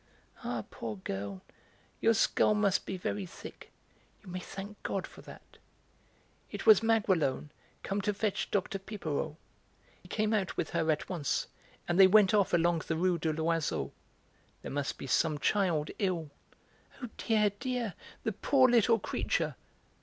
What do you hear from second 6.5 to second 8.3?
was Maguelone come to